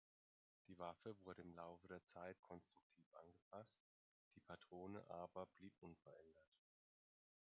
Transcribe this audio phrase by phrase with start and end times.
[0.67, 3.83] Die Waffe wurde im Laufe der Zeit konstruktiv angepasst,
[4.33, 6.57] die Patrone aber blieb unverändert.